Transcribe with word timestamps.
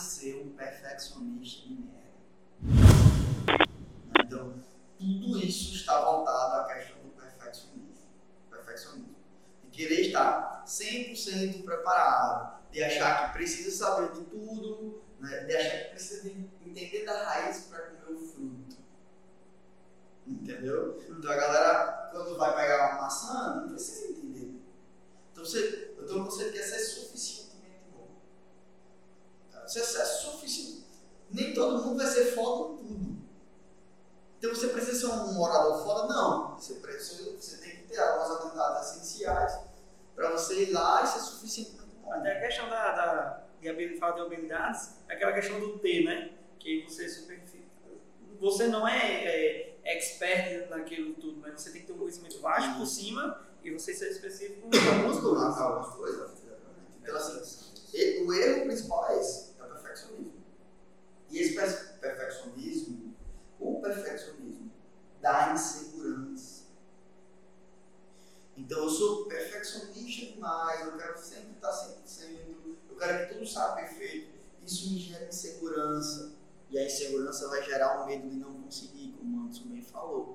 ser 0.00 0.42
um 0.42 0.50
perfeccionista 0.50 1.68
de 1.68 1.74
merda. 1.74 2.00
Então, 4.24 4.54
tudo 4.98 5.38
isso 5.38 5.74
está 5.74 6.00
voltado 6.04 6.60
à 6.62 6.74
questão 6.74 7.02
do 7.02 7.10
perfeccionismo. 7.10 8.08
perfeccionismo. 8.50 9.16
De 9.64 9.70
querer 9.70 10.00
estar 10.06 10.64
100% 10.66 11.64
preparado, 11.64 12.60
de 12.70 12.82
achar 12.82 13.26
que 13.26 13.38
precisa 13.38 13.70
saber 13.70 14.12
de 14.12 14.24
tudo, 14.24 15.02
né? 15.18 15.44
de 15.44 15.56
achar 15.56 15.84
que 15.84 15.90
precisa 15.90 16.28
entender 16.28 17.04
da 17.04 17.24
raiz 17.24 17.66
para 17.70 17.80
comer 17.80 18.16
o 18.16 18.26
fruto. 18.26 18.76
Entendeu? 20.26 21.02
Então 21.08 21.30
a 21.30 21.36
galera, 21.36 22.08
quando 22.12 22.38
vai 22.38 22.54
pegar 22.54 22.92
uma 22.92 23.02
maçã, 23.02 23.56
não 23.56 23.68
precisa 23.68 24.12
entender. 24.12 24.60
Então 25.32 25.44
você, 25.44 25.94
eu 25.96 26.06
tenho 26.06 26.20
um 26.20 26.24
conceito 26.24 26.52
que 26.52 26.58
é 26.58 26.62
ser 26.62 26.78
suficientemente 26.78 27.86
bom. 27.92 28.08
Você 29.70 29.78
é 29.80 30.04
suficiente. 30.04 30.84
Nem 31.30 31.54
todo 31.54 31.84
mundo 31.84 31.98
vai 31.98 32.06
ser 32.06 32.34
foda 32.34 32.74
em 32.74 32.76
tudo. 32.78 33.20
Então 34.38 34.54
você 34.54 34.68
precisa 34.68 35.06
ser 35.06 35.06
um 35.12 35.40
orador 35.40 35.84
foda? 35.84 36.12
Não. 36.12 36.56
Você, 36.56 36.74
precisa, 36.74 37.30
você 37.32 37.58
tem 37.58 37.76
que 37.76 37.82
ter 37.84 37.98
algumas 37.98 38.30
habilidades 38.32 38.90
essenciais 38.90 39.60
para 40.14 40.30
você 40.32 40.64
ir 40.64 40.72
lá 40.72 41.04
e 41.04 41.06
ser 41.06 41.20
suficientemente 41.20 41.94
bom. 42.02 42.12
Até 42.12 42.36
a 42.36 42.40
questão 42.40 42.68
da, 42.68 42.92
da 42.92 43.42
de 43.60 43.68
habilidade, 43.68 44.16
de 44.16 44.20
habilidades, 44.22 44.90
é 45.08 45.14
aquela 45.14 45.32
questão 45.32 45.60
do 45.60 45.78
T, 45.78 46.04
né? 46.04 46.32
Que 46.58 46.82
você 46.82 47.08
super, 47.08 47.40
você 48.40 48.66
não 48.66 48.88
é, 48.88 49.24
é 49.24 49.78
expert 49.84 50.68
naquilo 50.70 51.14
tudo, 51.14 51.40
mas 51.40 51.60
você 51.60 51.70
tem 51.70 51.82
que 51.82 51.86
ter 51.86 51.92
um 51.92 51.98
conhecimento 51.98 52.40
vasto 52.40 52.78
por 52.78 52.86
cima 52.86 53.46
e 53.62 53.70
você 53.70 53.94
ser 53.94 54.10
específico 54.10 54.68
em 54.74 54.88
algumas 54.88 55.20
coisas 55.20 56.20
assim, 57.16 58.24
o 58.24 58.32
erro 58.32 58.64
principal 58.64 59.10
é 59.10 59.20
esse, 59.20 59.54
é 59.58 59.64
o 59.64 59.68
perfeccionismo. 59.68 60.32
E 61.30 61.38
esse 61.38 61.54
perfeccionismo, 62.00 63.14
o 63.58 63.80
dá 65.20 65.52
insegurança. 65.52 66.64
Então, 68.56 68.84
eu 68.84 68.90
sou 68.90 69.26
perfeccionista 69.26 70.32
demais, 70.32 70.86
eu 70.86 70.96
quero 70.96 71.18
sempre 71.18 71.52
estar 71.52 71.70
100%, 71.70 72.76
eu 72.90 72.96
quero 72.96 73.26
que 73.26 73.34
tudo 73.34 73.46
saia 73.46 73.74
perfeito. 73.74 74.38
Isso 74.64 74.90
me 74.90 74.98
gera 74.98 75.26
insegurança. 75.26 76.32
E 76.68 76.78
a 76.78 76.84
insegurança 76.84 77.48
vai 77.48 77.64
gerar 77.64 78.02
o 78.02 78.06
medo 78.06 78.28
de 78.28 78.36
não 78.36 78.62
conseguir, 78.62 79.14
como 79.18 79.38
o 79.38 79.40
Anderson 79.42 79.64
bem 79.64 79.82
falou. 79.82 80.32